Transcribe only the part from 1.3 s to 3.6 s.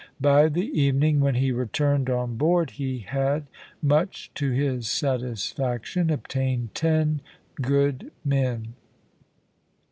he returned on board, he had,